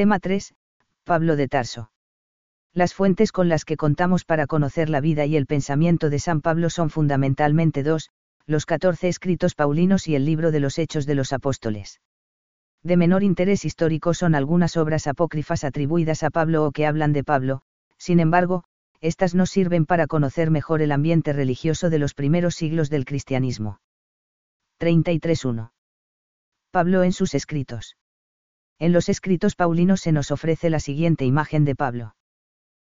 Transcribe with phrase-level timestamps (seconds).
[0.00, 0.54] Tema 3,
[1.04, 1.90] Pablo de Tarso.
[2.72, 6.40] Las fuentes con las que contamos para conocer la vida y el pensamiento de San
[6.40, 8.08] Pablo son fundamentalmente dos,
[8.46, 12.00] los 14 escritos paulinos y el libro de los Hechos de los Apóstoles.
[12.82, 17.22] De menor interés histórico son algunas obras apócrifas atribuidas a Pablo o que hablan de
[17.22, 17.60] Pablo,
[17.98, 18.64] sin embargo,
[19.02, 23.82] estas nos sirven para conocer mejor el ambiente religioso de los primeros siglos del cristianismo.
[24.78, 25.72] 33.1.
[26.70, 27.98] Pablo en sus escritos.
[28.80, 32.14] En los escritos paulinos se nos ofrece la siguiente imagen de Pablo.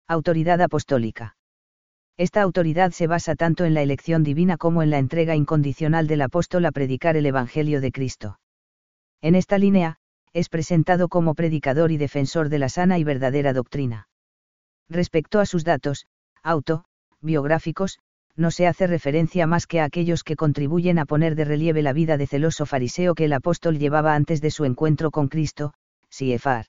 [0.06, 1.36] Autoridad apostólica.
[2.16, 6.22] Esta autoridad se basa tanto en la elección divina como en la entrega incondicional del
[6.22, 8.38] apóstol a predicar el Evangelio de Cristo.
[9.20, 9.96] En esta línea,
[10.32, 14.06] es presentado como predicador y defensor de la sana y verdadera doctrina.
[14.88, 16.06] Respecto a sus datos,
[16.44, 16.84] auto,
[17.20, 17.98] biográficos,
[18.36, 21.92] no se hace referencia más que a aquellos que contribuyen a poner de relieve la
[21.92, 25.74] vida de celoso fariseo que el apóstol llevaba antes de su encuentro con Cristo,
[26.20, 26.66] CFR.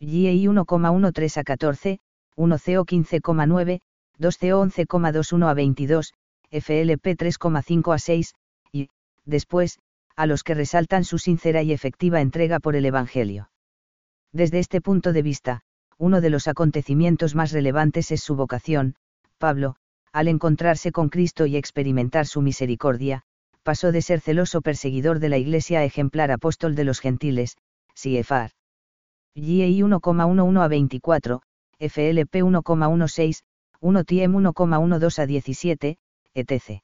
[0.00, 1.98] GI 1,13 a 14,
[2.36, 3.80] 1CO 15,9,
[4.18, 6.12] 2CO 11,21 a 22,
[6.52, 8.34] FLP 3,5 a 6,
[8.72, 8.88] y,
[9.24, 9.80] después,
[10.14, 13.50] a los que resaltan su sincera y efectiva entrega por el Evangelio.
[14.32, 15.62] Desde este punto de vista,
[15.98, 18.94] uno de los acontecimientos más relevantes es su vocación,
[19.38, 19.74] Pablo,
[20.12, 23.22] al encontrarse con Cristo y experimentar su misericordia,
[23.64, 27.56] pasó de ser celoso perseguidor de la Iglesia a ejemplar apóstol de los gentiles,
[27.94, 28.59] CFR.
[29.34, 31.42] GI 1,11 a 24,
[31.78, 33.42] FLP 1,16,
[33.80, 35.98] 1 TIEM 1,12 a 17,
[36.34, 36.82] etc.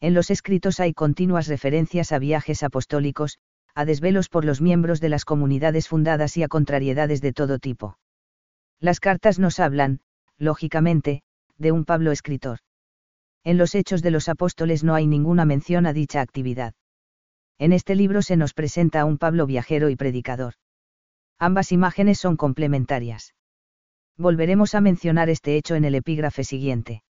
[0.00, 3.38] En los escritos hay continuas referencias a viajes apostólicos,
[3.74, 7.98] a desvelos por los miembros de las comunidades fundadas y a contrariedades de todo tipo.
[8.80, 10.00] Las cartas nos hablan,
[10.38, 11.22] lógicamente,
[11.58, 12.60] de un Pablo escritor.
[13.42, 16.74] En los Hechos de los Apóstoles no hay ninguna mención a dicha actividad.
[17.58, 20.54] En este libro se nos presenta a un Pablo viajero y predicador.
[21.38, 23.34] Ambas imágenes son complementarias.
[24.16, 27.02] Volveremos a mencionar este hecho en el epígrafe siguiente.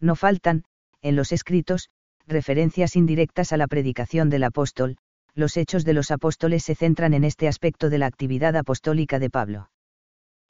[0.00, 0.64] No faltan,
[1.02, 1.90] en los escritos,
[2.26, 4.96] referencias indirectas a la predicación del apóstol,
[5.34, 9.30] los hechos de los apóstoles se centran en este aspecto de la actividad apostólica de
[9.30, 9.70] Pablo.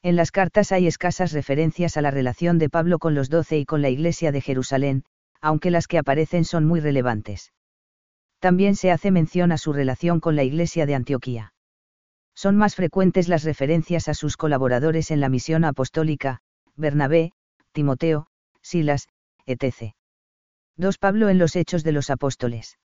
[0.03, 3.65] En las cartas hay escasas referencias a la relación de Pablo con los doce y
[3.65, 5.05] con la iglesia de Jerusalén,
[5.41, 7.53] aunque las que aparecen son muy relevantes.
[8.41, 11.52] También se hace mención a su relación con la iglesia de Antioquía.
[12.35, 16.41] Son más frecuentes las referencias a sus colaboradores en la misión apostólica,
[16.77, 17.33] Bernabé,
[17.73, 18.27] Timoteo,
[18.63, 19.09] Silas,
[19.47, 19.95] etc.
[20.77, 20.99] 2.
[20.99, 22.79] Pablo en los Hechos de los Apóstoles.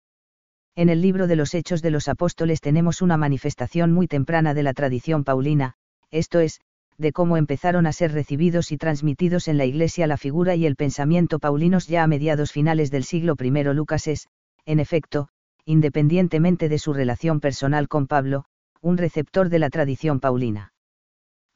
[0.76, 4.64] En el libro de los Hechos de los Apóstoles tenemos una manifestación muy temprana de
[4.64, 5.74] la tradición paulina,
[6.12, 6.60] esto es,
[6.98, 10.76] de cómo empezaron a ser recibidos y transmitidos en la Iglesia la figura y el
[10.76, 13.64] pensamiento paulinos ya a mediados finales del siglo I.
[13.74, 14.28] Lucas es,
[14.66, 15.30] en efecto,
[15.66, 18.46] independientemente de su relación personal con Pablo,
[18.82, 20.74] un receptor de la tradición paulina.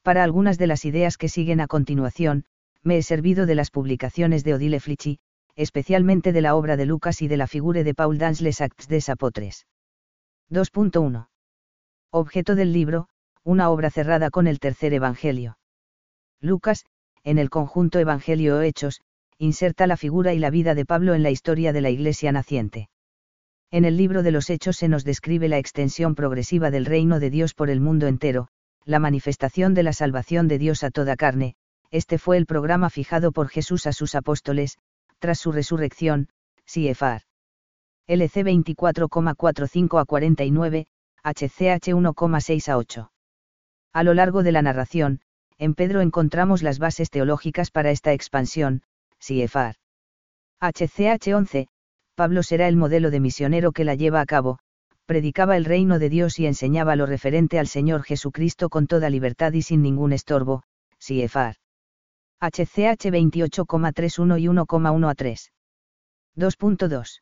[0.03, 2.45] Para algunas de las ideas que siguen a continuación,
[2.83, 5.19] me he servido de las publicaciones de Odile Flichi,
[5.55, 8.87] especialmente de la obra de Lucas y de la figura de Paul dans les Actes
[8.87, 9.67] des Apotres.
[10.49, 11.27] 2.1.
[12.11, 13.07] Objeto del libro,
[13.43, 15.57] una obra cerrada con el tercer Evangelio.
[16.41, 16.85] Lucas,
[17.23, 19.01] en el conjunto Evangelio Hechos,
[19.37, 22.89] inserta la figura y la vida de Pablo en la historia de la Iglesia naciente.
[23.73, 27.29] En el libro de los Hechos se nos describe la extensión progresiva del reino de
[27.29, 28.49] Dios por el mundo entero,
[28.83, 31.55] la manifestación de la salvación de Dios a toda carne,
[31.89, 34.77] este fue el programa fijado por Jesús a sus apóstoles,
[35.19, 36.27] tras su resurrección,
[36.65, 37.23] CFR.
[38.07, 40.87] LC 24,45 a 49,
[41.23, 43.11] HCH 1,6 a 8.
[43.93, 45.21] A lo largo de la narración,
[45.57, 48.83] en Pedro encontramos las bases teológicas para esta expansión,
[49.19, 49.77] CFR.
[50.59, 51.67] HCH 11,
[52.15, 54.59] Pablo será el modelo de misionero que la lleva a cabo,
[55.05, 59.53] predicaba el reino de Dios y enseñaba lo referente al Señor Jesucristo con toda libertad
[59.53, 60.63] y sin ningún estorbo,
[60.99, 61.57] CFR.
[62.39, 65.51] HCH 28,31 y 1,1 a 3.
[66.37, 67.21] 2.2.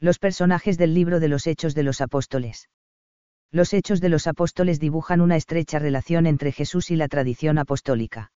[0.00, 2.68] Los personajes del libro de los Hechos de los Apóstoles.
[3.50, 8.32] Los Hechos de los Apóstoles dibujan una estrecha relación entre Jesús y la tradición apostólica.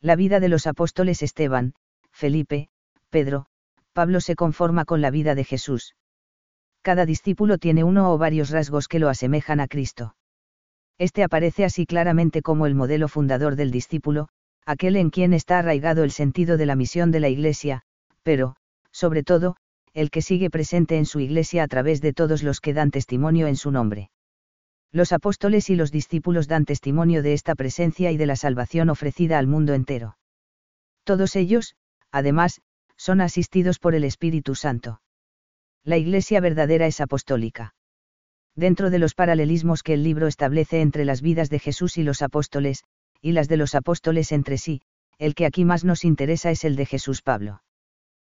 [0.00, 1.74] La vida de los apóstoles Esteban,
[2.12, 2.68] Felipe,
[3.08, 3.46] Pedro,
[3.94, 5.94] Pablo se conforma con la vida de Jesús.
[6.82, 10.16] Cada discípulo tiene uno o varios rasgos que lo asemejan a Cristo.
[10.98, 14.28] Este aparece así claramente como el modelo fundador del discípulo,
[14.66, 17.82] aquel en quien está arraigado el sentido de la misión de la Iglesia,
[18.24, 18.56] pero,
[18.90, 19.56] sobre todo,
[19.92, 23.46] el que sigue presente en su Iglesia a través de todos los que dan testimonio
[23.46, 24.10] en su nombre.
[24.90, 29.38] Los apóstoles y los discípulos dan testimonio de esta presencia y de la salvación ofrecida
[29.38, 30.16] al mundo entero.
[31.04, 31.76] Todos ellos,
[32.10, 32.60] además,
[32.96, 35.00] son asistidos por el Espíritu Santo.
[35.84, 37.74] La Iglesia verdadera es apostólica.
[38.56, 42.22] Dentro de los paralelismos que el libro establece entre las vidas de Jesús y los
[42.22, 42.84] apóstoles,
[43.20, 44.80] y las de los apóstoles entre sí,
[45.18, 47.62] el que aquí más nos interesa es el de Jesús Pablo.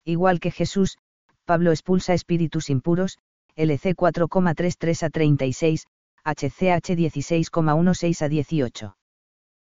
[0.05, 0.97] Igual que Jesús,
[1.45, 3.17] Pablo expulsa espíritus impuros,
[3.55, 5.87] LC 4,33 a 36,
[6.23, 8.95] HCH 16,16 a 18.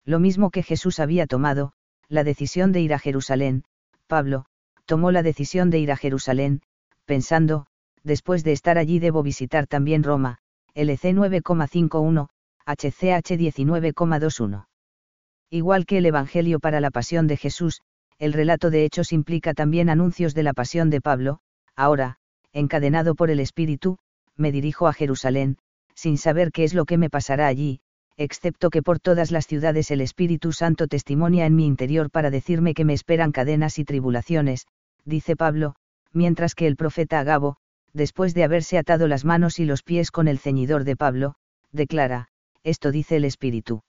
[0.05, 1.73] Lo mismo que Jesús había tomado,
[2.09, 3.63] la decisión de ir a Jerusalén,
[4.07, 4.45] Pablo,
[4.85, 6.61] tomó la decisión de ir a Jerusalén,
[7.05, 7.67] pensando,
[8.03, 10.39] después de estar allí debo visitar también Roma,
[10.73, 12.27] LC 9,51,
[12.65, 14.65] HCH 19,21.
[15.49, 17.81] Igual que el Evangelio para la pasión de Jesús,
[18.19, 21.39] el relato de hechos implica también anuncios de la pasión de Pablo,
[21.75, 22.17] ahora,
[22.53, 23.97] encadenado por el Espíritu,
[24.37, 25.57] me dirijo a Jerusalén,
[25.95, 27.81] sin saber qué es lo que me pasará allí,
[28.17, 32.73] excepto que por todas las ciudades el Espíritu Santo testimonia en mi interior para decirme
[32.73, 34.67] que me esperan cadenas y tribulaciones,
[35.05, 35.75] dice Pablo,
[36.13, 37.57] mientras que el profeta Agabo,
[37.93, 41.35] después de haberse atado las manos y los pies con el ceñidor de Pablo,
[41.71, 42.27] declara,
[42.63, 43.81] esto dice el Espíritu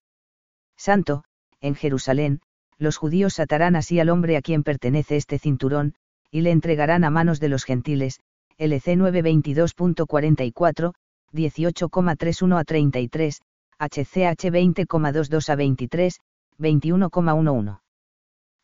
[0.76, 1.24] Santo,
[1.60, 2.40] en Jerusalén,
[2.78, 5.94] los judíos atarán así al hombre a quien pertenece este cinturón,
[6.30, 8.20] y le entregarán a manos de los gentiles,
[8.58, 10.92] LC 922.44,
[11.32, 13.40] 18,31 a 33,
[13.78, 16.20] HCH 20,22 a 23,
[16.58, 17.80] 21,11.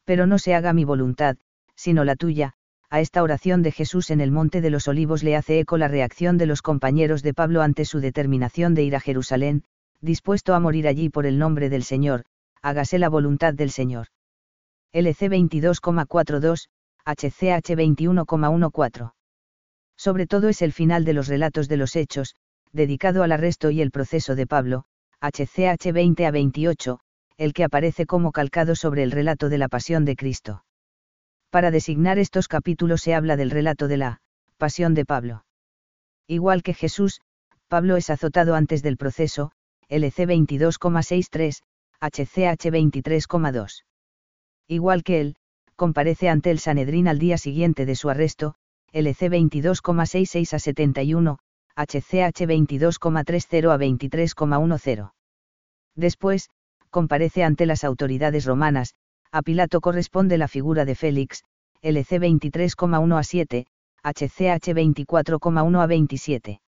[0.04, 1.36] Pero no se haga mi voluntad,
[1.74, 2.54] sino la tuya,
[2.90, 5.88] a esta oración de Jesús en el Monte de los Olivos le hace eco la
[5.88, 9.64] reacción de los compañeros de Pablo ante su determinación de ir a Jerusalén,
[10.00, 12.24] dispuesto a morir allí por el nombre del Señor,
[12.62, 14.06] hágase la voluntad del Señor.
[14.92, 16.68] LC 22,42,
[17.04, 19.12] HCH 21,14.
[19.96, 22.36] Sobre todo es el final de los relatos de los hechos,
[22.72, 24.84] dedicado al arresto y el proceso de Pablo,
[25.20, 27.00] HCH 20 a 28,
[27.36, 30.64] el que aparece como calcado sobre el relato de la pasión de Cristo.
[31.50, 34.20] Para designar estos capítulos se habla del relato de la
[34.58, 35.44] pasión de Pablo.
[36.26, 37.20] Igual que Jesús,
[37.68, 39.52] Pablo es azotado antes del proceso,
[39.88, 41.62] LC 22,63,
[42.00, 43.84] HCH 23,2.
[44.68, 45.36] Igual que él,
[45.74, 48.54] comparece ante el Sanedrín al día siguiente de su arresto,
[48.92, 51.38] LC 22,66 a 71,
[51.76, 55.12] HCH 22,30 a 23,10.
[55.94, 56.50] Después,
[56.90, 58.94] comparece ante las autoridades romanas,
[59.30, 61.44] a Pilato corresponde la figura de Félix,
[61.82, 63.66] LC 23,1 a 7,
[64.02, 66.60] HCH 24,1 a 27.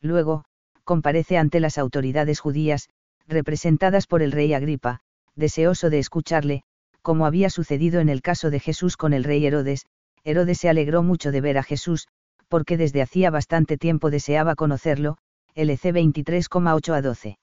[0.00, 0.44] Luego,
[0.84, 2.88] comparece ante las autoridades judías,
[3.26, 5.00] representadas por el rey Agripa,
[5.34, 6.62] deseoso de escucharle,
[7.02, 9.86] como había sucedido en el caso de Jesús con el rey Herodes,
[10.24, 12.08] Herodes se alegró mucho de ver a Jesús,
[12.48, 15.18] porque desde hacía bastante tiempo deseaba conocerlo,
[15.54, 17.38] LC 23,8 a 12.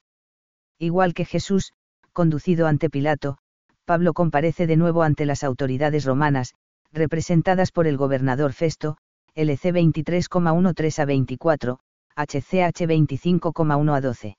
[0.78, 1.72] Igual que Jesús,
[2.12, 3.38] conducido ante Pilato,
[3.84, 6.54] Pablo comparece de nuevo ante las autoridades romanas,
[6.92, 8.96] representadas por el gobernador Festo,
[9.34, 11.78] LC 23,13 a 24,
[12.16, 14.36] HCH 25,1 a 12.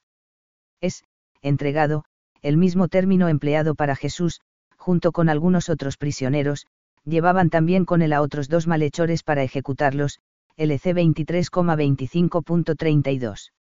[0.82, 1.04] Es,
[1.42, 2.06] entregado,
[2.42, 4.42] el mismo término empleado para Jesús,
[4.78, 6.66] junto con algunos otros prisioneros,
[7.04, 10.20] llevaban también con él a otros dos malhechores para ejecutarlos,
[10.58, 13.52] LC 23,25.32.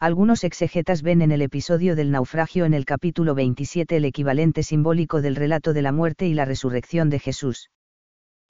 [0.00, 5.20] Algunos exegetas ven en el episodio del naufragio en el capítulo 27 el equivalente simbólico
[5.20, 7.70] del relato de la muerte y la resurrección de Jesús.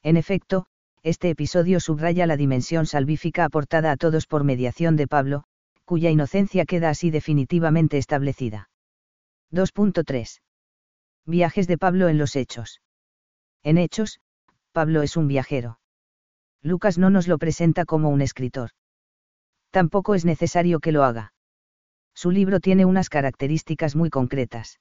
[0.05, 0.67] En efecto,
[1.03, 5.43] este episodio subraya la dimensión salvífica aportada a todos por mediación de Pablo,
[5.85, 8.71] cuya inocencia queda así definitivamente establecida.
[9.51, 10.43] 2.3.
[11.27, 12.81] Viajes de Pablo en los Hechos.
[13.65, 14.21] En Hechos,
[14.71, 15.81] Pablo es un viajero.
[16.63, 18.71] Lucas no nos lo presenta como un escritor.
[19.73, 21.33] Tampoco es necesario que lo haga.
[22.21, 24.79] Su libro tiene unas características muy concretas.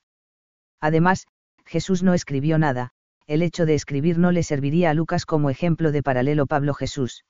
[0.82, 1.26] Además,
[1.66, 2.90] Jesús no escribió nada,
[3.28, 7.24] el hecho de escribir no le serviría a Lucas como ejemplo de paralelo Pablo Jesús.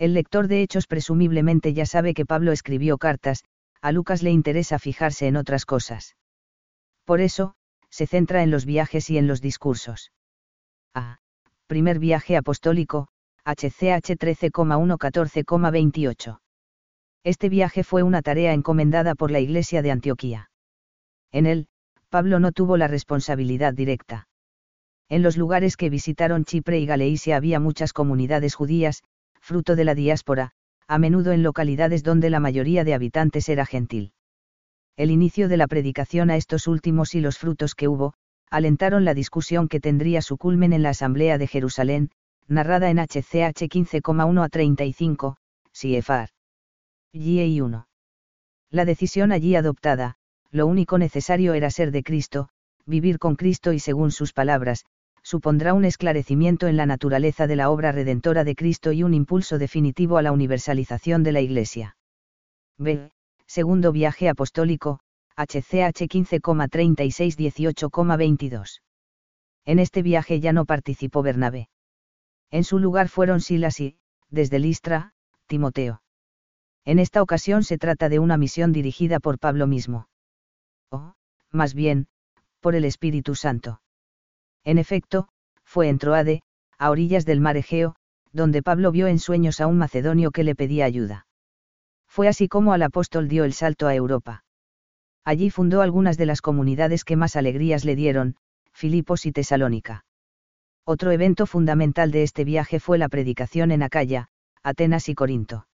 [0.00, 3.44] El lector de Hechos presumiblemente ya sabe que Pablo escribió cartas,
[3.80, 6.16] a Lucas le interesa fijarse en otras cosas.
[7.04, 7.54] Por eso,
[7.88, 10.10] se centra en los viajes y en los discursos.
[10.92, 11.20] A.
[11.68, 13.06] Primer viaje apostólico,
[13.44, 16.40] HCH 13,114,28.
[17.22, 20.50] Este viaje fue una tarea encomendada por la Iglesia de Antioquía.
[21.32, 21.66] En él,
[22.08, 24.26] Pablo no tuvo la responsabilidad directa.
[25.10, 29.02] En los lugares que visitaron Chipre y Galeisia había muchas comunidades judías,
[29.40, 30.52] fruto de la diáspora,
[30.88, 34.12] a menudo en localidades donde la mayoría de habitantes era gentil.
[34.96, 38.14] El inicio de la predicación a estos últimos y los frutos que hubo,
[38.50, 42.10] alentaron la discusión que tendría su culmen en la Asamblea de Jerusalén,
[42.48, 45.36] narrada en HCH 15,1 a 35,
[45.72, 46.39] CFR.
[47.12, 47.88] GA 1.
[48.70, 50.14] La decisión allí adoptada,
[50.52, 52.50] lo único necesario era ser de Cristo,
[52.86, 54.84] vivir con Cristo y según sus palabras,
[55.22, 59.58] supondrá un esclarecimiento en la naturaleza de la obra redentora de Cristo y un impulso
[59.58, 61.96] definitivo a la universalización de la Iglesia.
[62.78, 63.10] B.
[63.46, 65.00] Segundo viaje apostólico,
[65.36, 68.82] HCH 15,36 18,22.
[69.64, 71.68] En este viaje ya no participó Bernabé.
[72.52, 73.96] En su lugar fueron Silas y,
[74.30, 75.12] desde Listra,
[75.46, 76.02] Timoteo.
[76.84, 80.08] En esta ocasión se trata de una misión dirigida por Pablo mismo.
[80.90, 81.14] O,
[81.50, 82.06] más bien,
[82.60, 83.80] por el Espíritu Santo.
[84.64, 85.28] En efecto,
[85.64, 86.42] fue en Troade,
[86.78, 87.94] a orillas del mar Egeo,
[88.32, 91.26] donde Pablo vio en sueños a un macedonio que le pedía ayuda.
[92.06, 94.44] Fue así como al apóstol dio el salto a Europa.
[95.24, 98.36] Allí fundó algunas de las comunidades que más alegrías le dieron,
[98.72, 100.04] Filipos y Tesalónica.
[100.84, 104.28] Otro evento fundamental de este viaje fue la predicación en Acaya,
[104.62, 105.66] Atenas y Corinto.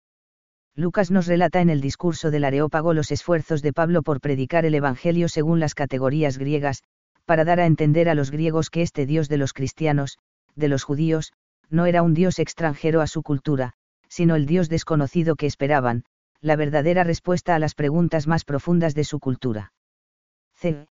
[0.77, 4.75] Lucas nos relata en el discurso del Areópago los esfuerzos de Pablo por predicar el
[4.75, 6.84] Evangelio según las categorías griegas,
[7.24, 10.17] para dar a entender a los griegos que este Dios de los cristianos,
[10.55, 11.32] de los judíos,
[11.70, 13.72] no era un Dios extranjero a su cultura,
[14.10, 16.03] sino el Dios desconocido que esperaban,
[16.41, 19.72] la verdadera respuesta a las preguntas más profundas de su cultura.
[20.55, 20.88] C.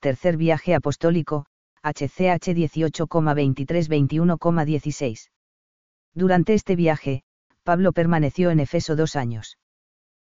[0.00, 1.46] Tercer viaje apostólico,
[1.82, 5.30] HCH 18,23-21,16.
[6.12, 7.22] Durante este viaje,
[7.68, 9.58] Pablo permaneció en Efeso dos años.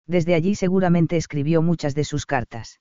[0.07, 2.79] Desde allí seguramente escribió muchas de sus cartas.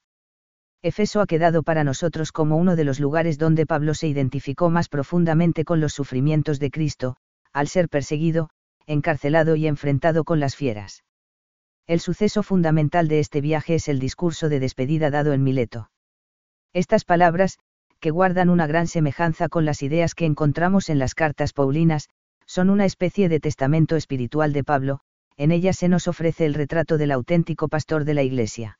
[0.83, 4.89] Efeso ha quedado para nosotros como uno de los lugares donde Pablo se identificó más
[4.89, 7.15] profundamente con los sufrimientos de Cristo,
[7.51, 8.51] al ser perseguido,
[8.85, 11.03] encarcelado y enfrentado con las fieras.
[11.87, 15.89] El suceso fundamental de este viaje es el discurso de despedida dado en Mileto.
[16.73, 17.57] Estas palabras,
[17.99, 22.07] que guardan una gran semejanza con las ideas que encontramos en las cartas paulinas,
[22.45, 24.99] son una especie de testamento espiritual de Pablo,
[25.37, 28.79] en ellas se nos ofrece el retrato del auténtico pastor de la Iglesia.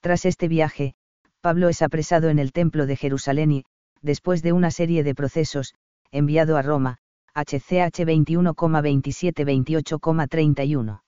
[0.00, 0.94] Tras este viaje,
[1.40, 3.64] Pablo es apresado en el Templo de Jerusalén y,
[4.02, 5.74] después de una serie de procesos,
[6.10, 6.98] enviado a Roma,
[7.34, 11.02] HCH 21,27-28,31.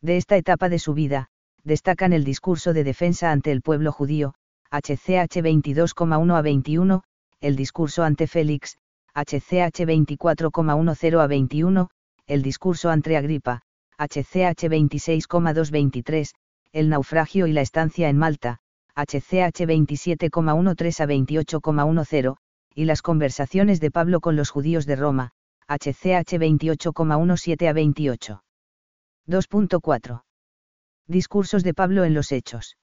[0.00, 1.28] De esta etapa de su vida,
[1.62, 4.34] destacan el discurso de defensa ante el pueblo judío,
[4.70, 7.02] HCH 22,1 a 21,
[7.40, 8.76] el discurso ante Félix,
[9.14, 11.88] HCH 24,10 a 21,
[12.26, 13.62] el discurso ante Agripa,
[13.96, 16.34] HCH 26,223,
[16.72, 18.58] el naufragio y la estancia en Malta,
[18.96, 22.36] HCH 27,13 a 28,10,
[22.74, 25.30] y las conversaciones de Pablo con los judíos de Roma,
[25.68, 28.44] HCH 28,17 a 28.
[29.28, 30.22] 2.4.
[31.06, 32.76] Discursos de Pablo en los Hechos.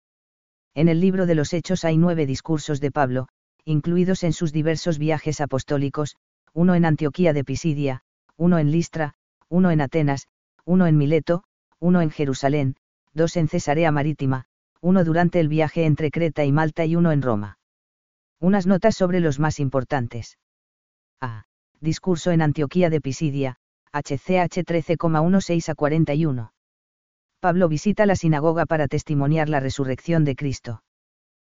[0.75, 3.27] En el libro de los Hechos hay nueve discursos de Pablo,
[3.69, 6.15] incluidos en sus diversos viajes apostólicos,
[6.53, 8.01] uno en Antioquía de Pisidia,
[8.35, 9.13] uno en Listra,
[9.47, 10.27] uno en Atenas,
[10.65, 11.43] uno en Mileto,
[11.79, 12.75] uno en Jerusalén,
[13.13, 14.45] dos en Cesarea Marítima,
[14.81, 17.59] uno durante el viaje entre Creta y Malta y uno en Roma.
[18.39, 20.39] Unas notas sobre los más importantes.
[21.21, 21.43] A.
[21.79, 23.57] Discurso en Antioquía de Pisidia,
[23.93, 26.53] HCH 13,16 a 41.
[27.39, 30.81] Pablo visita la sinagoga para testimoniar la resurrección de Cristo.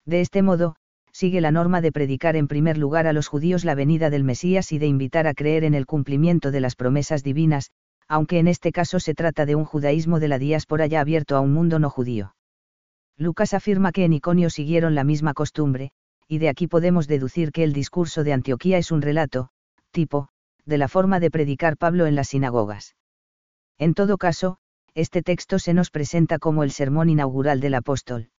[0.06, 0.76] De este modo,
[1.12, 4.72] sigue la norma de predicar en primer lugar a los judíos la venida del Mesías
[4.72, 7.72] y de invitar a creer en el cumplimiento de las promesas divinas,
[8.08, 11.42] aunque en este caso se trata de un judaísmo de la diáspora ya abierto a
[11.42, 12.36] un mundo no judío.
[13.18, 15.92] Lucas afirma que en Iconio siguieron la misma costumbre,
[16.28, 19.50] y de aquí podemos deducir que el discurso de Antioquía es un relato,
[19.92, 20.30] tipo,
[20.66, 22.96] de la forma de predicar Pablo en las sinagogas.
[23.78, 24.58] En todo caso,
[24.94, 28.30] este texto se nos presenta como el sermón inaugural del apóstol.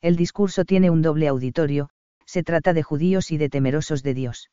[0.00, 1.90] El discurso tiene un doble auditorio,
[2.24, 4.50] se trata de judíos y de temerosos de Dios.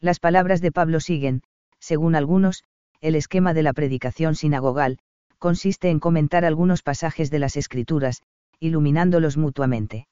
[0.00, 1.42] Las palabras de Pablo siguen,
[1.80, 2.64] según algunos,
[3.00, 4.98] el esquema de la predicación sinagogal,
[5.38, 8.22] consiste en comentar algunos pasajes de las Escrituras,
[8.60, 10.06] iluminándolos mutuamente.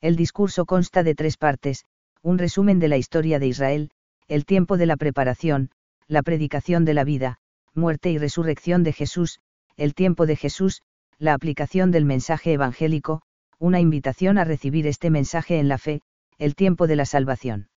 [0.00, 1.84] El discurso consta de tres partes,
[2.22, 3.90] un resumen de la historia de Israel,
[4.28, 5.70] el tiempo de la preparación,
[6.08, 7.38] la predicación de la vida,
[7.74, 9.40] muerte y resurrección de Jesús,
[9.76, 10.82] el tiempo de Jesús,
[11.18, 13.22] la aplicación del mensaje evangélico,
[13.58, 16.02] una invitación a recibir este mensaje en la fe,
[16.38, 17.68] el tiempo de la salvación.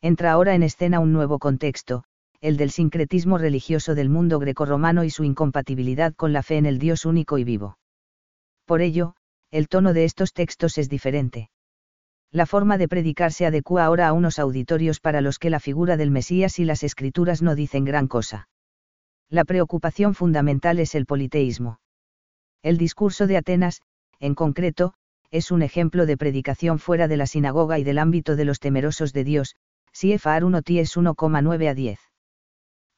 [0.00, 2.04] Entra ahora en escena un nuevo contexto,
[2.40, 6.78] el del sincretismo religioso del mundo grecorromano y su incompatibilidad con la fe en el
[6.78, 7.78] Dios único y vivo.
[8.66, 9.16] Por ello,
[9.56, 11.48] el tono de estos textos es diferente.
[12.30, 15.96] La forma de predicar se adecua ahora a unos auditorios para los que la figura
[15.96, 18.50] del Mesías y las escrituras no dicen gran cosa.
[19.30, 21.80] La preocupación fundamental es el politeísmo.
[22.62, 23.80] El discurso de Atenas,
[24.20, 24.92] en concreto,
[25.30, 29.14] es un ejemplo de predicación fuera de la sinagoga y del ámbito de los temerosos
[29.14, 29.56] de Dios,
[29.92, 31.98] CFR 1 es 1,9 a 10.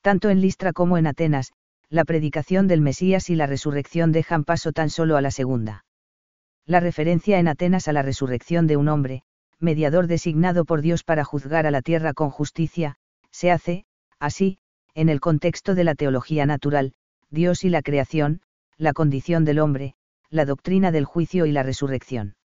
[0.01, 1.53] Tanto en Listra como en Atenas,
[1.89, 5.85] la predicación del Mesías y la resurrección dejan paso tan solo a la segunda.
[6.69, 9.23] La referencia en Atenas a la resurrección de un hombre,
[9.59, 12.97] mediador designado por Dios para juzgar a la tierra con justicia,
[13.31, 13.87] se hace,
[14.21, 14.59] así,
[14.93, 16.93] en el contexto de la teología natural,
[17.31, 18.43] Dios y la creación,
[18.77, 19.95] la condición del hombre,
[20.29, 22.37] la doctrina del juicio y la resurrección.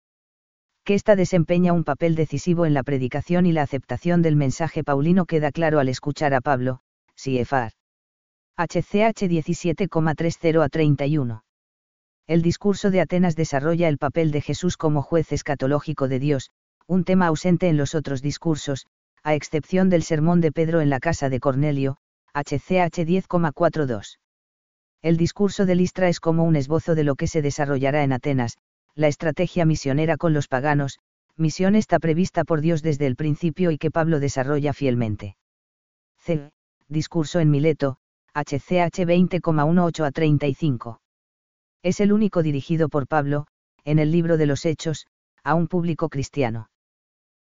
[0.86, 5.26] Que ésta desempeña un papel decisivo en la predicación y la aceptación del mensaje paulino
[5.26, 6.80] queda claro al escuchar a Pablo,
[7.16, 7.74] CFR.
[8.56, 11.44] HCH 17,30 a 31.
[12.26, 16.52] El discurso de Atenas desarrolla el papel de Jesús como juez escatológico de Dios,
[16.88, 18.86] un tema ausente en los otros discursos,
[19.24, 21.98] a excepción del sermón de Pedro en la casa de Cornelio,
[22.34, 24.20] HCH 10,42.
[25.02, 28.58] El discurso de Listra es como un esbozo de lo que se desarrollará en Atenas,
[28.96, 31.00] la estrategia misionera con los paganos,
[31.36, 35.36] misión está prevista por Dios desde el principio y que Pablo desarrolla fielmente.
[36.20, 36.52] C.
[36.88, 37.98] Discurso en Mileto,
[38.34, 41.03] HCH 20,18 a 35.
[41.84, 43.46] Es el único dirigido por Pablo,
[43.84, 45.06] en el libro de los Hechos,
[45.44, 46.70] a un público cristiano.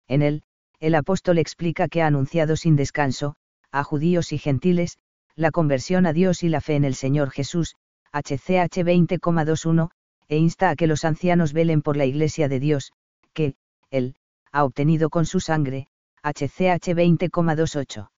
[0.06, 0.44] En él,
[0.78, 3.34] el apóstol explica que ha anunciado sin descanso,
[3.72, 4.96] a judíos y gentiles,
[5.34, 7.74] la conversión a Dios y la fe en el Señor Jesús,
[8.12, 9.90] HCH 20,21,
[10.28, 12.92] e insta a que los ancianos velen por la Iglesia de Dios,
[13.32, 13.56] que,
[13.90, 14.14] él,
[14.52, 15.88] ha obtenido con su sangre,
[16.22, 18.10] HCH 20,28.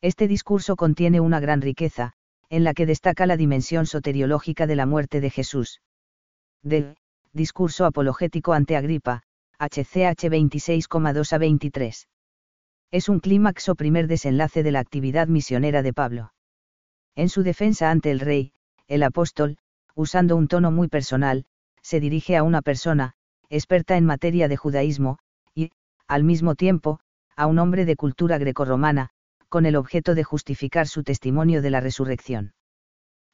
[0.00, 2.14] Este discurso contiene una gran riqueza,
[2.50, 5.80] en la que destaca la dimensión soteriológica de la muerte de Jesús.
[6.62, 6.94] D.
[7.32, 9.22] Discurso apologético ante Agripa,
[9.58, 12.08] HCH 26,2 a 23.
[12.90, 16.32] Es un clímax o primer desenlace de la actividad misionera de Pablo.
[17.14, 18.52] En su defensa ante el rey,
[18.86, 19.58] el apóstol,
[19.94, 21.46] usando un tono muy personal,
[21.82, 23.14] se dirige a una persona,
[23.48, 25.18] experta en materia de judaísmo,
[25.54, 25.70] y,
[26.06, 27.00] al mismo tiempo,
[27.36, 29.10] a un hombre de cultura grecorromana,
[29.48, 32.54] con el objeto de justificar su testimonio de la resurrección.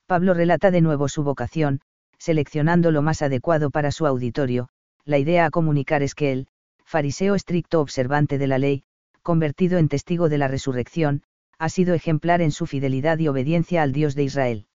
[0.07, 1.81] Pablo relata de nuevo su vocación,
[2.19, 4.69] seleccionando lo más adecuado para su auditorio,
[5.05, 6.47] la idea a comunicar es que él,
[6.85, 8.85] fariseo estricto observante de la ley,
[9.23, 11.23] convertido en testigo de la resurrección,
[11.59, 14.67] ha sido ejemplar en su fidelidad y obediencia al Dios de Israel.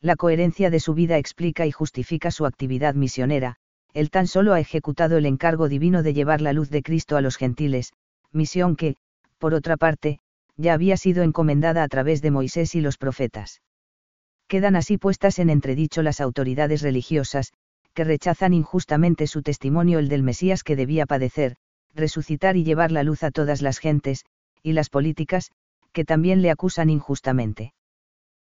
[0.00, 3.56] La coherencia de su vida explica y justifica su actividad misionera,
[3.94, 7.20] él tan solo ha ejecutado el encargo divino de llevar la luz de Cristo a
[7.20, 7.92] los gentiles,
[8.32, 8.96] misión que,
[9.38, 10.20] por otra parte,
[10.56, 13.62] ya había sido encomendada a través de Moisés y los profetas.
[14.48, 17.52] Quedan así puestas en entredicho las autoridades religiosas,
[17.94, 21.56] que rechazan injustamente su testimonio el del Mesías que debía padecer,
[21.94, 24.24] resucitar y llevar la luz a todas las gentes,
[24.62, 25.50] y las políticas,
[25.92, 27.74] que también le acusan injustamente.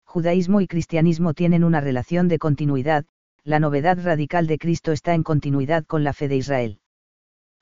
[0.05, 3.05] Judaísmo y cristianismo tienen una relación de continuidad,
[3.43, 6.79] la novedad radical de Cristo está en continuidad con la fe de Israel.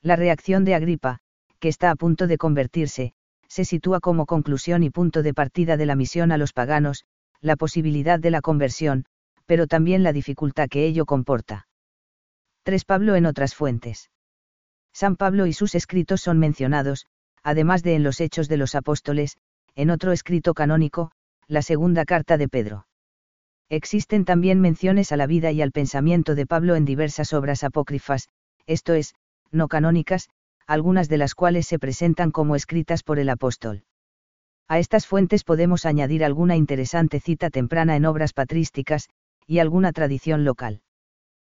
[0.01, 1.19] La reacción de Agripa,
[1.60, 3.13] que está a punto de convertirse,
[3.52, 7.04] se sitúa como conclusión y punto de partida de la misión a los paganos,
[7.42, 9.04] la posibilidad de la conversión,
[9.46, 11.68] pero también la dificultad que ello comporta.
[12.64, 14.10] 3 Pablo en otras fuentes.
[14.94, 17.08] San Pablo y sus escritos son mencionados,
[17.44, 19.36] además de en los Hechos de los Apóstoles,
[19.76, 21.12] en otro escrito canónico,
[21.48, 22.88] la segunda carta de Pedro.
[23.68, 28.30] Existen también menciones a la vida y al pensamiento de Pablo en diversas obras apócrifas,
[28.66, 29.14] esto es,
[29.52, 30.30] no canónicas,
[30.72, 33.84] algunas de las cuales se presentan como escritas por el apóstol.
[34.70, 39.10] A estas fuentes podemos añadir alguna interesante cita temprana en obras patrísticas,
[39.46, 40.82] y alguna tradición local.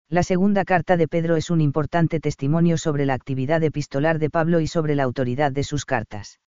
[0.09, 4.59] La segunda carta de Pedro es un importante testimonio sobre la actividad epistolar de Pablo
[4.59, 6.41] y sobre la autoridad de sus cartas.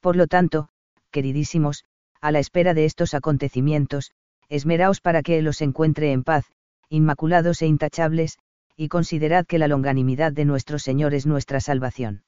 [0.00, 0.68] Por lo tanto,
[1.10, 1.86] queridísimos,
[2.20, 4.12] a la espera de estos acontecimientos,
[4.50, 6.44] esmeraos para que los encuentre en paz,
[6.90, 8.38] inmaculados e intachables,
[8.78, 12.22] y considerad que la longanimidad de nuestro Señor es nuestra salvación.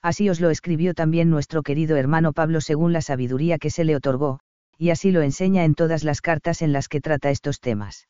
[0.00, 3.96] Así os lo escribió también nuestro querido hermano Pablo según la sabiduría que se le
[3.96, 4.38] otorgó,
[4.78, 8.06] y así lo enseña en todas las cartas en las que trata estos temas.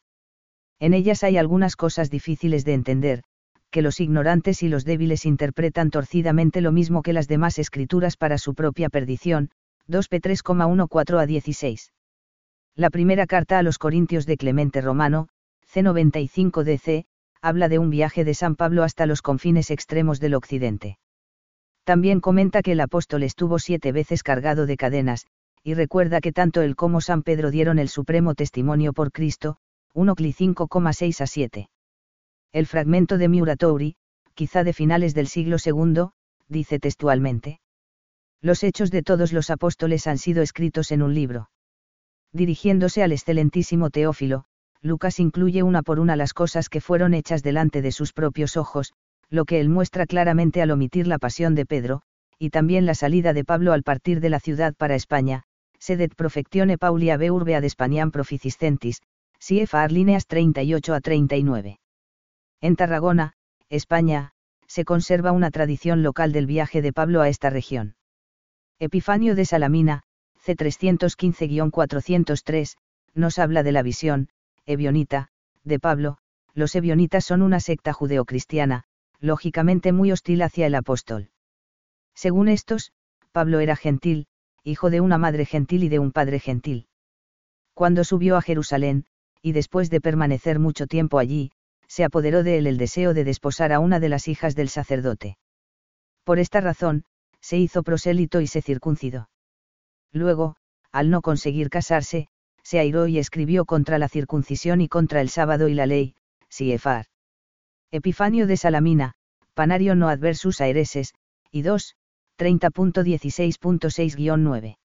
[0.78, 3.22] En ellas hay algunas cosas difíciles de entender,
[3.70, 8.36] que los ignorantes y los débiles interpretan torcidamente lo mismo que las demás escrituras para
[8.36, 9.50] su propia perdición,
[9.86, 11.92] 2 P 3,14 a 16.
[12.76, 15.28] La primera carta a los Corintios de Clemente Romano,
[15.72, 17.06] C95 DC,
[17.44, 20.96] habla de un viaje de San Pablo hasta los confines extremos del occidente.
[21.84, 25.26] También comenta que el apóstol estuvo siete veces cargado de cadenas,
[25.62, 29.58] y recuerda que tanto él como San Pedro dieron el supremo testimonio por Cristo,
[29.92, 31.68] 1 Cli 5,6 a 7.
[32.52, 33.96] El fragmento de Muratori,
[34.32, 36.12] quizá de finales del siglo II,
[36.48, 37.60] dice textualmente.
[38.40, 41.50] Los hechos de todos los apóstoles han sido escritos en un libro.
[42.32, 44.46] Dirigiéndose al excelentísimo Teófilo,
[44.84, 48.92] Lucas incluye una por una las cosas que fueron hechas delante de sus propios ojos,
[49.30, 52.02] lo que él muestra claramente al omitir la pasión de Pedro,
[52.38, 55.44] y también la salida de Pablo al partir de la ciudad para España,
[55.78, 59.00] sedet profectione Paulia be urbe ad Spaniam proficiscentis,
[59.38, 61.80] CFR líneas 38 a 39.
[62.60, 63.32] En Tarragona,
[63.70, 64.32] España,
[64.66, 67.96] se conserva una tradición local del viaje de Pablo a esta región.
[68.78, 70.02] Epifanio de Salamina,
[70.44, 72.76] C315-403,
[73.14, 74.28] nos habla de la visión,
[74.66, 75.28] ebionita,
[75.64, 76.18] de Pablo,
[76.54, 78.84] los ebionitas son una secta judeocristiana,
[79.20, 81.30] lógicamente muy hostil hacia el apóstol.
[82.14, 82.92] Según estos,
[83.32, 84.26] Pablo era gentil,
[84.62, 86.86] hijo de una madre gentil y de un padre gentil.
[87.74, 89.06] Cuando subió a Jerusalén,
[89.42, 91.50] y después de permanecer mucho tiempo allí,
[91.88, 95.36] se apoderó de él el deseo de desposar a una de las hijas del sacerdote.
[96.24, 97.04] Por esta razón,
[97.40, 99.28] se hizo prosélito y se circuncidó.
[100.12, 100.56] Luego,
[100.92, 102.28] al no conseguir casarse,
[102.64, 106.16] se airó y escribió contra la circuncisión y contra el sábado y la ley,
[106.48, 107.06] Siefar.
[107.92, 109.14] Epifanio de Salamina,
[109.54, 111.14] Panario no adversus aereses,
[111.52, 111.94] y 2,
[112.38, 114.78] 30.16.6-9.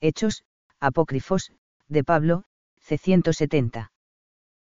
[0.00, 0.44] Hechos,
[0.80, 1.52] apócrifos,
[1.88, 2.42] de Pablo,
[2.80, 2.98] c.
[2.98, 3.92] 170.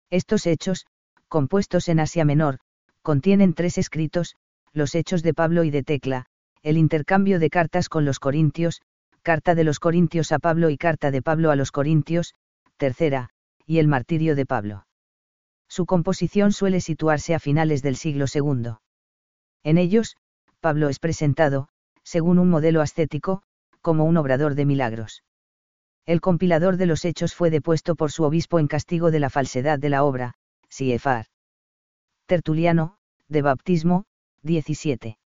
[0.09, 0.85] Estos hechos,
[1.29, 2.59] compuestos en Asia Menor,
[3.01, 4.35] contienen tres escritos,
[4.73, 6.25] los hechos de Pablo y de Tecla,
[6.63, 8.81] el intercambio de cartas con los Corintios,
[9.23, 12.33] Carta de los Corintios a Pablo y Carta de Pablo a los Corintios,
[12.77, 13.29] tercera,
[13.67, 14.87] y el martirio de Pablo.
[15.67, 18.73] Su composición suele situarse a finales del siglo II.
[19.63, 20.17] En ellos,
[20.59, 21.67] Pablo es presentado,
[22.03, 23.43] según un modelo ascético,
[23.81, 25.23] como un obrador de milagros.
[26.05, 29.77] El compilador de los hechos fue depuesto por su obispo en castigo de la falsedad
[29.77, 30.33] de la obra,
[30.67, 31.27] Siefar.
[32.25, 34.05] Tertuliano, de Baptismo,
[34.41, 35.20] 17.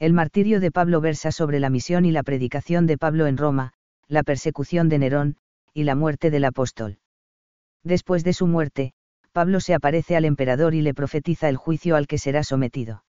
[0.00, 3.74] El martirio de Pablo versa sobre la misión y la predicación de Pablo en Roma,
[4.08, 5.36] la persecución de Nerón,
[5.74, 7.00] y la muerte del apóstol.
[7.84, 8.94] Después de su muerte,
[9.32, 13.04] Pablo se aparece al emperador y le profetiza el juicio al que será sometido.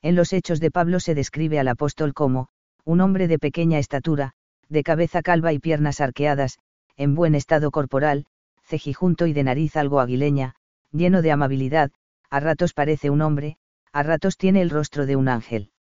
[0.00, 2.48] En los hechos de Pablo se describe al apóstol como,
[2.82, 4.32] un hombre de pequeña estatura,
[4.70, 6.60] de cabeza calva y piernas arqueadas,
[6.96, 8.24] en buen estado corporal,
[8.62, 10.54] cejijunto y de nariz algo aguileña,
[10.92, 11.90] lleno de amabilidad,
[12.30, 13.58] a ratos parece un hombre,
[13.92, 15.72] a ratos tiene el rostro de un ángel.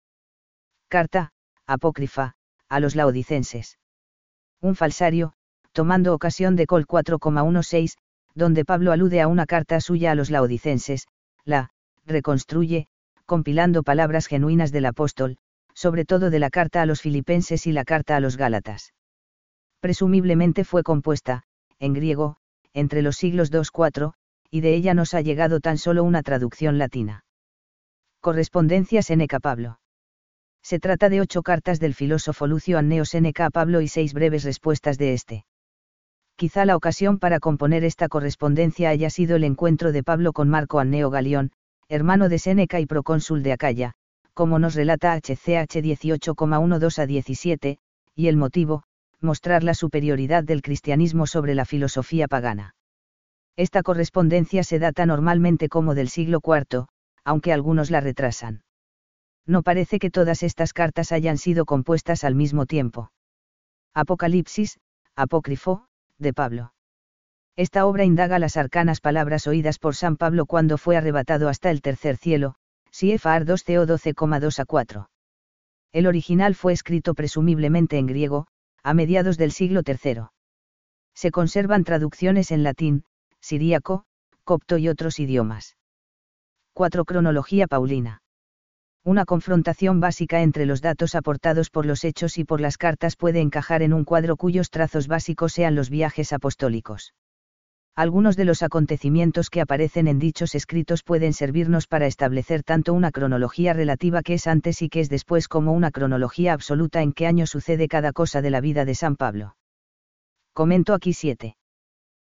[0.88, 1.32] Carta,
[1.66, 2.34] apócrifa,
[2.70, 3.80] a los laodicenses.
[4.62, 5.34] Un falsario,
[5.72, 7.98] tomando ocasión de Col 4,16,
[8.36, 11.08] donde Pablo alude a una carta suya a los laodicenses,
[11.44, 11.72] la,
[12.06, 12.88] reconstruye,
[13.26, 15.38] compilando palabras genuinas del apóstol,
[15.74, 18.94] sobre todo de la carta a los filipenses y la carta a los gálatas.
[19.80, 21.44] Presumiblemente fue compuesta,
[21.80, 22.38] en griego,
[22.74, 24.14] entre los siglos 2-4,
[24.52, 27.26] y de ella nos ha llegado tan solo una traducción latina.
[28.22, 29.80] Correspondencia Seneca Pablo.
[30.66, 34.44] Se trata de ocho cartas del filósofo Lucio Anneo Seneca a Pablo y seis breves
[34.44, 35.46] respuestas de este.
[36.38, 40.80] Quizá la ocasión para componer esta correspondencia haya sido el encuentro de Pablo con Marco
[40.80, 41.52] Anneo Galión,
[41.88, 43.94] hermano de Seneca y procónsul de Acaya,
[44.34, 47.78] como nos relata HCH 18,12 a 17,
[48.16, 48.86] y el motivo,
[49.22, 52.74] mostrar la superioridad del cristianismo sobre la filosofía pagana.
[53.56, 56.88] Esta correspondencia se data normalmente como del siglo IV,
[57.24, 58.65] aunque algunos la retrasan
[59.46, 63.12] no parece que todas estas cartas hayan sido compuestas al mismo tiempo.
[63.94, 64.80] Apocalipsis,
[65.16, 65.86] apócrifo,
[66.18, 66.74] de Pablo.
[67.56, 71.82] Esta obra indaga las arcanas palabras oídas por San Pablo cuando fue arrebatado hasta el
[71.82, 72.56] tercer cielo,
[72.92, 75.10] CFR 2CO 12,2 a 4.
[75.94, 78.48] El original fue escrito presumiblemente en griego,
[78.84, 80.24] a mediados del siglo III.
[81.14, 83.06] Se conservan traducciones en latín,
[83.40, 84.04] siríaco,
[84.44, 85.78] copto y otros idiomas.
[86.74, 87.06] 4.
[87.06, 88.22] Cronología paulina.
[89.06, 93.40] Una confrontación básica entre los datos aportados por los hechos y por las cartas puede
[93.40, 97.14] encajar en un cuadro cuyos trazos básicos sean los viajes apostólicos.
[97.96, 103.12] Algunos de los acontecimientos que aparecen en dichos escritos pueden servirnos para establecer tanto una
[103.12, 107.28] cronología relativa que es antes y que es después como una cronología absoluta en qué
[107.28, 109.56] año sucede cada cosa de la vida de San Pablo.
[110.52, 111.58] Comento aquí siete.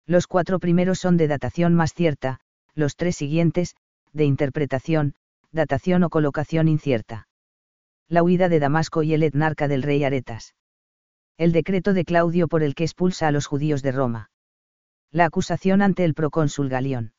[0.07, 2.39] Los cuatro primeros son de datación más cierta,
[2.73, 3.75] los tres siguientes,
[4.11, 5.13] de interpretación,
[5.53, 7.27] datación o colocación incierta.
[8.09, 10.55] La huida de Damasco y el etnarca del rey Aretas.
[11.37, 14.31] El decreto de Claudio por el que expulsa a los judíos de Roma.
[15.11, 17.13] La acusación ante el procónsul Galión.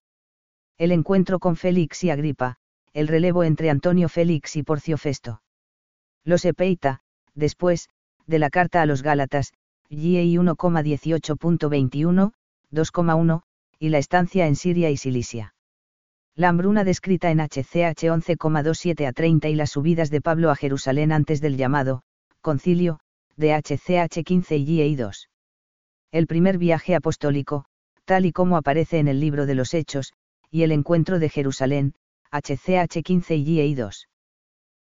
[0.77, 2.57] El encuentro con Félix y Agripa,
[2.93, 5.43] el relevo entre Antonio Félix y Porcio Festo.
[6.25, 7.01] Los Epeita,
[7.35, 7.89] después,
[8.27, 9.53] de la carta a los Gálatas,
[9.91, 12.33] GI 1,18.21,
[12.73, 13.43] 2,1,
[13.79, 15.54] y la estancia en Siria y Cilicia.
[16.37, 21.13] La hambruna descrita en HCH 11,27 a 30 y las subidas de Pablo a Jerusalén
[21.13, 22.03] antes del llamado,
[22.41, 22.99] concilio,
[23.37, 25.29] de HCH 15 y GI 2.
[26.11, 27.67] El primer viaje apostólico,
[28.05, 30.13] tal y como aparece en el libro de los Hechos,
[30.51, 31.95] y el encuentro de Jerusalén,
[32.33, 34.09] HCH 15 y GI 2.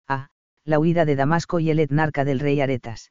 [0.06, 0.28] A.
[0.64, 3.10] La huida de Damasco y el etnarca del rey Aretas.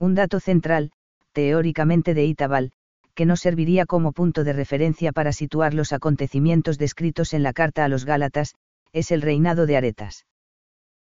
[0.00, 0.90] Un dato central,
[1.32, 2.72] teóricamente de Itabal,
[3.14, 7.84] que no serviría como punto de referencia para situar los acontecimientos descritos en la carta
[7.84, 8.54] a los Gálatas,
[8.92, 10.26] es el reinado de Aretas.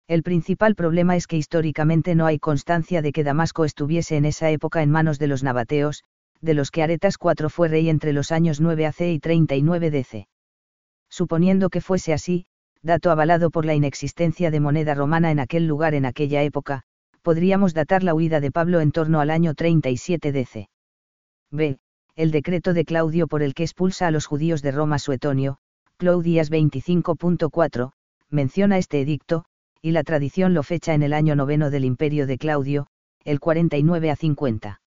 [0.07, 4.49] El principal problema es que históricamente no hay constancia de que Damasco estuviese en esa
[4.49, 6.03] época en manos de los nabateos,
[6.41, 10.27] de los que Aretas IV fue rey entre los años 9 AC y 39 DC.
[11.09, 12.45] Suponiendo que fuese así,
[12.81, 16.83] dato avalado por la inexistencia de moneda romana en aquel lugar en aquella época,
[17.21, 20.67] podríamos datar la huida de Pablo en torno al año 37 DC.
[21.49, 21.77] B.
[22.15, 25.57] El decreto de Claudio por el que expulsa a los judíos de Roma Suetonio,
[25.97, 27.91] Claudias 25.4,
[28.29, 29.45] menciona este edicto,
[29.81, 32.87] y la tradición lo fecha en el año noveno del imperio de Claudio,
[33.23, 34.81] el 49 a 50.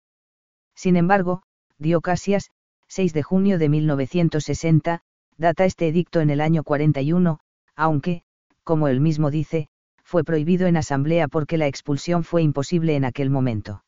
[0.77, 1.43] Sin embargo,
[1.79, 2.51] Diocasias,
[2.87, 5.01] 6 de junio de 1960,
[5.37, 7.41] data este edicto en el año 41,
[7.75, 8.23] aunque,
[8.63, 9.69] como él mismo dice,
[10.05, 13.83] fue prohibido en asamblea porque la expulsión fue imposible en aquel momento.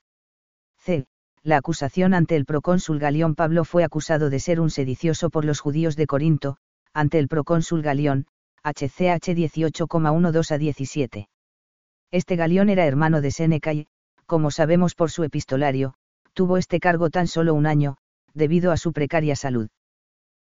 [0.78, 1.06] C.
[1.42, 5.60] La acusación ante el procónsul Galión Pablo fue acusado de ser un sedicioso por los
[5.60, 6.56] judíos de Corinto,
[6.92, 8.26] ante el procónsul Galión,
[8.64, 11.28] HCH 18,12 a 17.
[12.10, 13.86] Este Galión era hermano de Séneca y,
[14.26, 15.94] como sabemos por su epistolario,
[16.32, 17.96] tuvo este cargo tan solo un año,
[18.34, 19.68] debido a su precaria salud.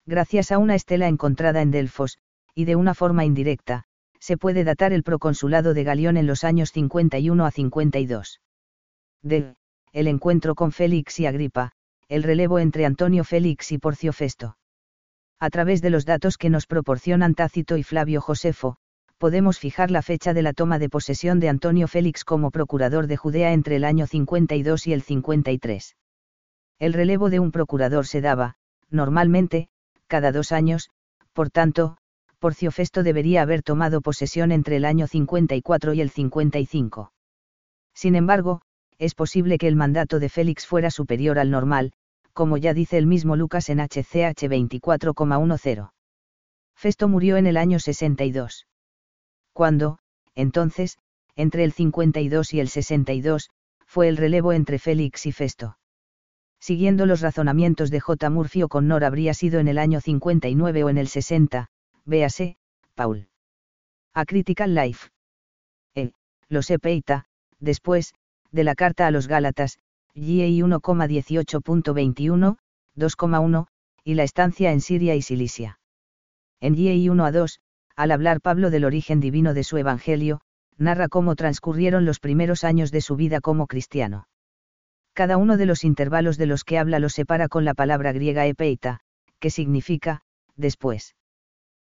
[0.06, 2.18] Gracias a una estela encontrada en Delfos,
[2.56, 3.86] y de una forma indirecta,
[4.20, 8.42] se puede datar el proconsulado de Galión en los años 51 a 52.
[9.22, 9.56] D.
[9.92, 11.72] El encuentro con Félix y Agripa,
[12.08, 14.58] el relevo entre Antonio Félix y Porcio Festo.
[15.40, 18.78] A través de los datos que nos proporcionan Tácito y Flavio Josefo,
[19.18, 23.18] podemos fijar la fecha de la toma de posesión de Antonio Félix como procurador de
[23.18, 25.96] Judea entre el año 52 y el 53.
[26.80, 28.56] El relevo de un procurador se daba,
[28.90, 29.70] normalmente,
[30.08, 30.90] cada dos años,
[31.34, 31.98] por tanto,
[32.40, 37.12] Porcio Festo debería haber tomado posesión entre el año 54 y el 55.
[37.94, 38.62] Sin embargo,
[39.00, 41.94] es posible que el mandato de Félix fuera superior al normal,
[42.34, 45.92] como ya dice el mismo Lucas en HCH 24,10.
[46.76, 48.68] Festo murió en el año 62
[49.60, 49.98] cuando,
[50.36, 50.98] entonces,
[51.36, 53.50] entre el 52 y el 62,
[53.86, 55.78] fue el relevo entre Félix y Festo.
[56.62, 58.30] Siguiendo los razonamientos de J.
[58.30, 61.68] Murphy o Connor habría sido en el año 59 o en el 60,
[62.06, 62.56] véase,
[62.96, 63.28] Paul.
[64.14, 65.10] A Critical Life.
[65.94, 66.14] E.
[66.48, 67.26] Los Epeita,
[67.60, 68.14] después,
[68.52, 69.80] de la carta a los Gálatas,
[70.16, 72.58] GI 1,18.21,
[72.96, 73.68] 2,1,
[74.04, 75.80] y la estancia en Siria y Cilicia.
[76.60, 77.60] En GI 1 a 2,
[77.96, 80.42] al hablar Pablo del origen divino de su Evangelio,
[80.78, 84.28] narra cómo transcurrieron los primeros años de su vida como cristiano.
[85.14, 88.46] Cada uno de los intervalos de los que habla los separa con la palabra griega
[88.46, 89.02] epeita,
[89.40, 90.22] que significa,
[90.56, 91.16] después.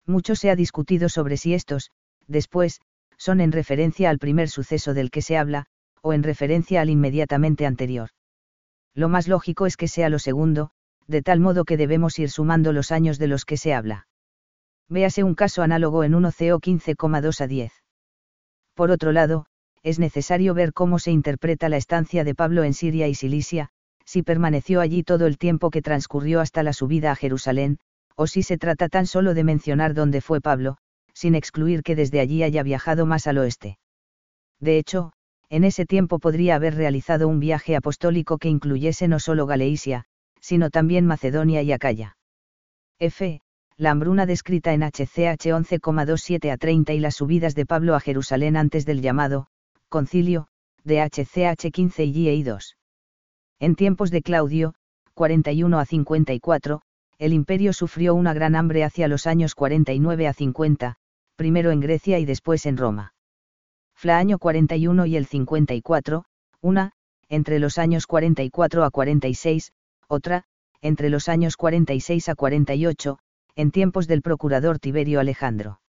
[0.06, 1.90] Mucho se ha discutido sobre si estos,
[2.28, 2.80] después,
[3.16, 5.66] son en referencia al primer suceso del que se habla,
[6.06, 8.10] o en referencia al inmediatamente anterior.
[8.94, 10.70] Lo más lógico es que sea lo segundo,
[11.08, 14.06] de tal modo que debemos ir sumando los años de los que se habla.
[14.88, 17.72] Véase un caso análogo en 1CO 15,2 a 10.
[18.74, 19.46] Por otro lado,
[19.82, 23.70] es necesario ver cómo se interpreta la estancia de Pablo en Siria y Cilicia,
[24.04, 27.80] si permaneció allí todo el tiempo que transcurrió hasta la subida a Jerusalén,
[28.14, 30.76] o si se trata tan solo de mencionar dónde fue Pablo,
[31.14, 33.78] sin excluir que desde allí haya viajado más al oeste.
[34.60, 35.12] De hecho,
[35.50, 40.04] en ese tiempo podría haber realizado un viaje apostólico que incluyese no solo Galeisia,
[40.40, 42.16] sino también Macedonia y Acaya.
[42.98, 43.40] F
[43.78, 48.56] la hambruna descrita en HCH 11,27 a 30 y las subidas de Pablo a Jerusalén
[48.56, 49.48] antes del llamado,
[49.90, 50.48] concilio,
[50.82, 52.76] de HCH 15 y GEI 2.
[53.60, 54.74] En tiempos de Claudio,
[55.12, 56.80] 41 a 54,
[57.18, 60.96] el imperio sufrió una gran hambre hacia los años 49 a 50,
[61.36, 63.12] primero en Grecia y después en Roma.
[63.96, 66.24] Fla año 41 y el 54,
[66.60, 66.92] una,
[67.28, 69.72] entre los años 44 a 46,
[70.06, 70.44] otra,
[70.82, 73.18] entre los años 46 a 48,
[73.56, 75.80] en tiempos del procurador Tiberio Alejandro.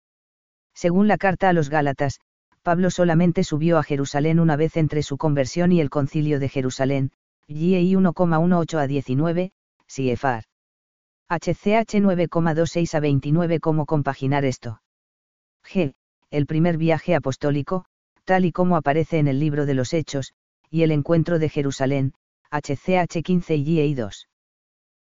[0.73, 2.21] Según la carta a los Gálatas,
[2.63, 7.11] Pablo solamente subió a Jerusalén una vez entre su conversión y el concilio de Jerusalén,
[7.47, 9.51] GEI 1,18 a 19,
[9.85, 10.43] CFR.
[11.29, 14.81] HCH 9,26 a 29 ¿Cómo compaginar esto?
[15.65, 15.93] G.
[16.29, 17.85] El primer viaje apostólico,
[18.27, 20.33] tal y como aparece en el libro de los Hechos,
[20.69, 22.13] y el encuentro de Jerusalén,
[22.51, 24.27] HCH 15 y GEI 2.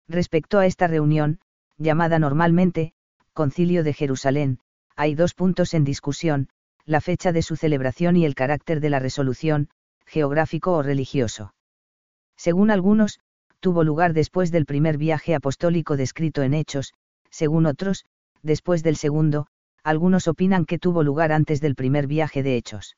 [0.08, 1.40] Respecto a esta reunión,
[1.80, 2.94] llamada normalmente,
[3.34, 4.60] Concilio de Jerusalén,
[4.96, 6.50] hay dos puntos en discusión,
[6.86, 9.70] la fecha de su celebración y el carácter de la resolución,
[10.06, 11.56] geográfico o religioso.
[12.38, 13.20] Según algunos,
[13.60, 16.94] tuvo lugar después del primer viaje apostólico descrito en Hechos,
[17.32, 18.06] según otros,
[18.44, 19.48] después del segundo,
[19.84, 22.96] algunos opinan que tuvo lugar antes del primer viaje de Hechos.